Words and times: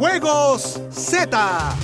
Juegos 0.00 0.80
Z. 0.90 1.76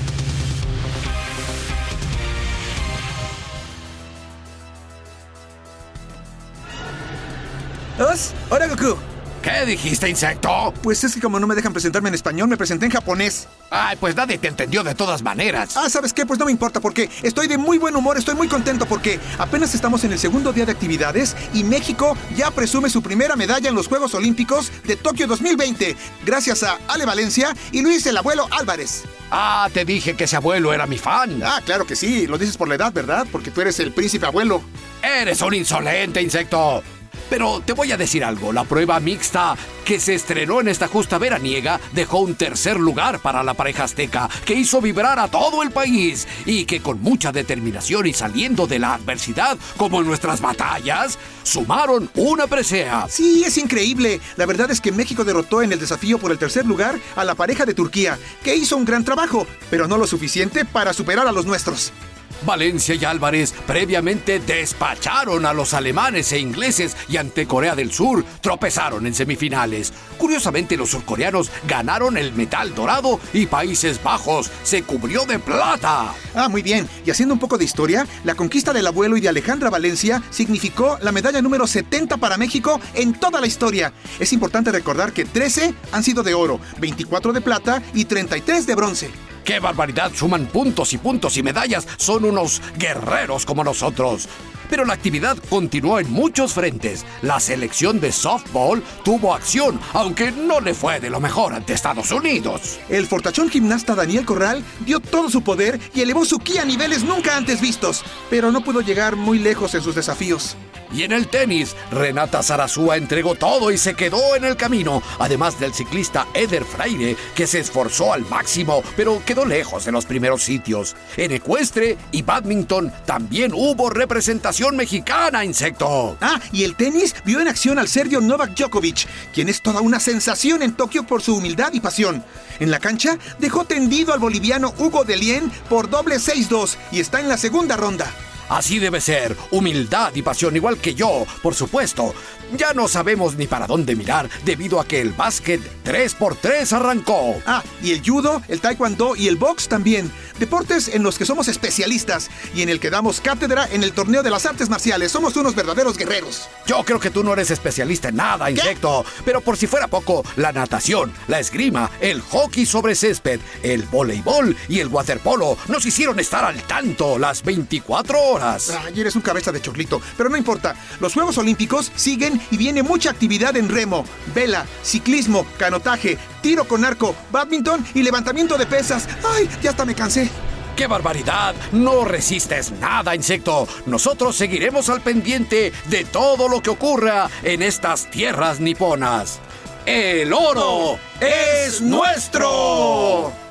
¡Hola, 8.49 8.69
Goku! 8.69 9.16
¿Qué 9.47 9.65
dijiste, 9.65 10.09
insecto? 10.09 10.75
Pues 10.83 11.05
es 11.05 11.15
que 11.15 11.21
como 11.21 11.39
no 11.39 11.47
me 11.47 11.55
dejan 11.55 11.73
presentarme 11.73 12.09
en 12.09 12.17
español, 12.17 12.49
me 12.49 12.57
presenté 12.57 12.87
en 12.87 12.91
japonés. 12.91 13.47
Ay, 13.71 13.97
pues 14.01 14.17
nadie 14.17 14.39
te 14.39 14.49
entendió 14.49 14.83
de 14.83 14.97
todas 14.97 15.23
maneras. 15.23 15.77
Ah, 15.77 15.89
¿sabes 15.89 16.13
qué? 16.13 16.27
Pues 16.27 16.41
no 16.41 16.47
me 16.47 16.51
importa 16.51 16.81
porque 16.81 17.09
estoy 17.23 17.47
de 17.47 17.57
muy 17.57 17.79
buen 17.79 17.95
humor, 17.95 18.19
estoy 18.19 18.35
muy 18.35 18.49
contento 18.49 18.87
porque 18.87 19.21
apenas 19.39 19.73
estamos 19.73 20.03
en 20.03 20.11
el 20.11 20.19
segundo 20.19 20.53
día 20.53 20.67
de 20.67 20.73
actividades 20.73 21.37
y 21.55 21.63
México 21.63 22.17
ya 22.35 22.51
presume 22.51 22.91
su 22.91 23.03
primera 23.03 23.37
medalla 23.37 23.69
en 23.69 23.77
los 23.77 23.87
Juegos 23.87 24.15
Olímpicos 24.15 24.73
de 24.83 24.97
Tokio 24.97 25.29
2020, 25.29 25.95
gracias 26.25 26.65
a 26.65 26.79
Ale 26.89 27.05
Valencia 27.05 27.55
y 27.71 27.83
Luis 27.83 28.05
el 28.07 28.17
abuelo 28.17 28.49
Álvarez. 28.51 29.05
Ah, 29.31 29.69
te 29.73 29.85
dije 29.85 30.17
que 30.17 30.25
ese 30.25 30.35
abuelo 30.35 30.75
era 30.75 30.89
mi 30.89 30.99
fan. 30.99 31.41
Ah, 31.45 31.61
claro 31.65 31.87
que 31.87 31.95
sí, 31.95 32.27
lo 32.27 32.37
dices 32.37 32.57
por 32.57 32.67
la 32.67 32.75
edad, 32.75 32.93
¿verdad? 32.93 33.29
Porque 33.31 33.53
tú 33.53 33.61
eres 33.61 33.79
el 33.79 33.93
príncipe 33.93 34.27
abuelo. 34.27 34.61
Eres 35.05 35.41
un 35.41 35.55
insolente, 35.55 36.21
insecto. 36.21 36.83
Pero 37.29 37.61
te 37.65 37.73
voy 37.73 37.93
a 37.93 37.97
decir 37.97 38.25
algo, 38.25 38.53
la 38.53 38.65
prueba 38.65 39.01
mixta 39.01 39.57
que 39.85 40.01
se 40.01 40.15
estrenó 40.15 40.61
en 40.61 40.69
esta 40.69 40.89
justa 40.89 41.19
veraniega 41.19 41.81
dejó 41.93 42.19
un 42.19 42.35
tercer 42.35 42.79
lugar 42.79 43.21
para 43.21 43.43
la 43.43 43.55
pareja 43.55 43.85
azteca, 43.85 44.29
que 44.45 44.55
hizo 44.55 44.81
vibrar 44.81 45.19
a 45.19 45.29
todo 45.29 45.63
el 45.63 45.71
país 45.71 46.27
y 46.45 46.65
que 46.65 46.81
con 46.81 47.01
mucha 47.01 47.33
determinación 47.33 48.07
y 48.07 48.13
saliendo 48.13 48.67
de 48.67 48.79
la 48.79 48.95
adversidad, 48.95 49.59
como 49.77 50.01
en 50.01 50.07
nuestras 50.07 50.41
batallas, 50.41 51.19
sumaron 51.43 52.11
una 52.15 52.47
presea. 52.47 53.07
Sí, 53.09 53.45
es 53.45 53.59
increíble. 53.59 54.21
La 54.37 54.47
verdad 54.47 54.71
es 54.71 54.81
que 54.81 54.93
México 54.93 55.25
derrotó 55.25 55.63
en 55.63 55.73
el 55.73 55.81
desafío 55.81 56.19
por 56.19 56.33
el 56.33 56.39
tercer 56.39 56.67
lugar 56.67 56.99
a 57.15 57.25
la 57.25 57.35
pareja 57.35 57.65
de 57.65 57.75
Turquía, 57.75 58.19
que 58.43 58.57
hizo 58.57 58.77
un 58.77 58.85
gran 58.85 59.05
trabajo, 59.05 59.47
pero 59.71 59.87
no 59.87 59.99
lo 59.99 60.07
suficiente 60.07 60.65
para 60.65 60.93
superar 60.93 61.27
a 61.27 61.33
los 61.33 61.47
nuestros. 61.47 61.93
Valencia 62.43 62.95
y 62.95 63.05
Álvarez 63.05 63.55
previamente 63.67 64.41
despacharon 64.41 65.47
a 65.47 65.53
los 65.53 65.75
alemanes 65.75 66.33
e 66.33 66.39
ingleses 66.39 66.97
y 67.09 67.17
ante 67.17 67.47
Corea 67.47 67.75
del 67.75 67.93
Sur 67.93 68.25
tropezaron 68.41 69.07
en 69.07 69.15
semifinales. 69.15 69.93
Curiosamente 70.19 70.77
los 70.77 70.91
surcoreanos 70.91 71.51
ganaron 71.67 72.17
el 72.17 72.33
metal 72.33 72.75
dorado 72.75 73.21
y 73.33 73.47
Países 73.47 74.03
Bajos 74.03 74.51
se 74.63 74.83
cubrió 74.83 75.25
de 75.25 75.39
plata. 75.39 76.15
Ah, 76.35 76.49
muy 76.49 76.63
bien. 76.63 76.89
Y 77.05 77.11
haciendo 77.11 77.35
un 77.35 77.41
poco 77.41 77.59
de 77.59 77.65
historia, 77.65 78.07
la 78.25 78.35
conquista 78.35 78.73
del 78.73 78.87
abuelo 78.87 79.17
y 79.17 79.21
de 79.21 79.29
Alejandra 79.29 79.71
Valencia 79.71 80.23
significó 80.31 80.99
la 81.01 81.13
medalla 81.13 81.43
número 81.43 81.67
70 81.67 82.17
para 82.19 82.37
México 82.37 82.81
en 82.95 83.15
toda 83.15 83.41
la 83.41 83.47
historia. 83.47 83.93
Es 84.19 84.33
importante 84.33 84.73
recordar 84.73 85.13
que 85.13 85.25
13 85.25 85.75
han 85.93 86.03
sido 86.03 86.23
de 86.23 86.35
oro, 86.35 86.61
24 86.79 87.33
de 87.33 87.41
plata 87.41 87.83
y 87.95 88.05
33 88.05 88.67
de 88.67 88.75
bronce. 88.75 89.26
¡Qué 89.47 89.61
barbaridad! 89.61 90.11
Suman 90.13 90.47
puntos 90.47 90.93
y 90.93 90.99
puntos 90.99 91.37
y 91.37 91.43
medallas. 91.45 91.87
Son 91.99 92.25
unos 92.25 92.61
guerreros 92.77 93.47
como 93.47 93.63
nosotros. 93.63 94.29
Pero 94.69 94.85
la 94.85 94.95
actividad 94.95 95.37
continuó 95.49 96.01
en 96.01 96.11
muchos 96.11 96.53
frentes. 96.53 97.07
La 97.23 97.39
selección 97.39 98.01
de 98.01 98.11
softball 98.11 98.83
tuvo 99.05 99.33
acción, 99.33 99.79
aunque 99.93 100.33
no 100.33 100.61
le 100.61 100.75
fue 100.75 100.99
de 100.99 101.11
lo 101.11 101.21
mejor 101.21 101.55
ante 101.55 101.75
Estados 101.75 102.11
Unidos. 102.11 102.81
El 102.89 103.07
fortachón 103.07 103.49
gimnasta 103.49 103.95
Daniel 103.95 104.27
Corral 104.27 104.65
dio 104.81 104.99
todo 104.99 105.31
su 105.31 105.43
poder 105.43 105.79
y 105.95 106.01
elevó 106.01 106.25
su 106.25 106.41
ki 106.41 106.59
a 106.59 106.65
niveles 106.65 107.05
nunca 107.05 107.37
antes 107.37 107.61
vistos, 107.61 108.03
pero 108.29 108.51
no 108.51 108.65
pudo 108.65 108.81
llegar 108.81 109.15
muy 109.15 109.39
lejos 109.39 109.77
en 109.77 109.83
sus 109.83 109.95
desafíos. 109.95 110.57
Y 110.93 111.03
en 111.03 111.13
el 111.13 111.29
tenis, 111.29 111.75
Renata 111.91 112.43
Zarazúa 112.43 112.97
entregó 112.97 113.35
todo 113.35 113.71
y 113.71 113.79
se 113.79 113.95
quedó 113.95 114.37
en 114.37 114.45
el 114.45 114.57
camino, 114.57 115.03
además 115.19 115.59
del 115.59 115.75
ciclista 115.75 116.27
Eder 116.35 116.65
Freire, 116.65 117.17
que 117.35 117.47
se 117.47 117.59
esforzó 117.59 118.13
al 118.13 118.25
máximo, 118.27 118.83
pero 118.97 119.23
quedó 119.25 119.45
lejos 119.45 119.85
de 119.85 119.93
los 119.93 120.07
primeros 120.07 120.43
sitios. 120.43 120.97
En 121.17 121.33
ecuestre 121.33 121.97
y 122.13 122.23
badminton 122.23 122.93
también 123.05 123.53
hubo 123.55 123.91
representación 123.91 124.77
mexicana, 124.77 125.45
insecto. 125.45 126.17
Ah, 126.21 126.41
y 126.53 126.65
el 126.65 126.77
tenis 126.77 127.15
vio 127.25 127.41
en 127.41 127.49
acción 127.49 127.79
al 127.79 127.89
serbio 127.89 128.21
Novak 128.21 128.55
Djokovic, 128.55 129.07
quien 129.33 129.49
es 129.49 129.63
toda 129.63 129.81
una 129.81 130.01
sensación 130.01 130.63
en 130.63 130.75
Tokio 130.75 131.05
por 131.05 131.23
su 131.23 131.37
humildad 131.37 131.73
y 131.73 131.81
pasión. 131.81 132.25
En 132.61 132.71
la 132.71 132.79
cancha 132.79 133.19
dejó 133.39 133.65
tendido 133.65 134.15
al 134.15 134.21
boliviano 134.21 134.73
Hugo 134.79 135.05
Delien 135.05 135.51
por 135.69 135.91
doble 135.91 136.17
6-2 136.17 136.77
y 136.93 137.01
está 137.01 137.21
en 137.21 137.29
la 137.29 137.37
segunda 137.37 137.77
ronda. 137.77 138.13
Así 138.49 138.79
debe 138.79 139.01
ser, 139.01 139.37
humildad 139.51 140.15
y 140.15 140.23
pasión 140.23 140.55
igual 140.55 140.79
que 140.79 140.95
yo, 140.95 141.27
por 141.43 141.55
supuesto. 141.55 142.15
Ya 142.57 142.73
no 142.73 142.89
sabemos 142.89 143.37
ni 143.37 143.47
para 143.47 143.67
dónde 143.67 143.97
mirar 143.97 144.29
debido 144.45 144.81
a 144.81 144.87
que 144.87 145.01
el 145.01 145.13
básquet 145.13 145.61
3x3 145.85 146.73
arrancó. 146.73 147.37
Ah, 147.47 147.63
y 147.83 147.93
el 147.93 148.03
judo, 148.05 148.43
el 148.49 148.61
taekwondo 148.61 149.17
y 149.17 149.29
el 149.29 149.37
box 149.37 149.69
también. 149.69 150.11
Deportes 150.39 150.89
en 150.89 151.03
los 151.03 151.17
que 151.19 151.25
somos 151.25 151.49
especialistas 151.49 152.31
y 152.55 152.63
en 152.63 152.69
el 152.69 152.79
que 152.79 152.91
damos 152.91 153.21
cátedra 153.21 153.67
en 153.73 153.83
el 153.83 153.93
torneo 153.93 154.23
de 154.23 154.31
las 154.31 154.47
artes 154.47 154.69
marciales. 154.69 155.11
Somos 155.13 155.37
unos 155.37 155.55
verdaderos 155.55 155.97
guerreros. 155.97 156.49
Yo 156.67 156.83
creo 156.85 157.01
que 157.01 157.11
tú 157.11 157.25
no 157.25 157.33
eres 157.33 157.51
especialista 157.51 158.09
en 158.09 158.17
nada, 158.17 158.51
insecto. 158.51 159.05
Pero 159.25 159.41
por 159.41 159.57
si 159.57 159.67
fuera 159.67 159.89
poco, 159.89 160.25
la 160.37 160.53
natación, 160.53 161.13
la 161.29 161.41
esgrima, 161.41 161.91
el 162.01 162.21
hockey 162.21 162.67
sobre 162.67 162.95
césped, 162.95 163.41
el 163.63 163.85
voleibol 163.85 164.57
y 164.69 164.81
el 164.81 164.89
waterpolo 164.89 165.57
nos 165.69 165.87
hicieron 165.87 166.21
estar 166.21 166.45
al 166.45 166.63
tanto 166.63 167.19
las 167.19 167.43
24 167.43 168.21
horas. 168.21 168.71
Ay, 168.85 169.01
eres 169.01 169.17
un 169.17 169.23
cabeza 169.23 169.53
de 169.53 169.63
chorlito. 169.63 170.01
Pero 170.17 170.29
no 170.29 170.37
importa. 170.37 170.75
Los 171.01 171.15
Juegos 171.15 171.39
Olímpicos 171.39 171.91
siguen 171.95 172.36
y 172.51 172.57
viene 172.57 172.83
mucha 172.83 173.11
actividad 173.11 173.57
en 173.57 173.69
remo, 173.69 174.05
vela, 174.35 174.67
ciclismo, 174.83 175.47
canotaje, 175.59 176.19
tiro 176.43 176.67
con 176.67 176.85
arco, 176.85 177.15
badminton 177.31 177.85
y 177.95 178.03
levantamiento 178.03 178.57
de 178.57 178.67
pesas. 178.67 179.09
¡Ay! 179.25 179.49
Ya 179.63 179.71
hasta 179.71 179.85
me 179.85 179.95
cansé. 179.95 180.31
¡Qué 180.77 180.87
barbaridad! 180.87 181.55
No 181.73 182.05
resistes 182.05 182.71
nada, 182.73 183.15
insecto. 183.15 183.67
Nosotros 183.87 184.37
seguiremos 184.37 184.91
al 184.91 185.01
pendiente 185.01 185.73
de 185.87 186.05
todo 186.05 186.49
lo 186.49 186.61
que 186.63 186.71
ocurra 186.71 187.31
en 187.43 187.63
estas 187.63 188.11
tierras 188.11 188.61
niponas. 188.61 189.41
¡El 189.87 190.33
oro 190.33 190.99
es 191.21 191.81
nuestro! 191.81 193.46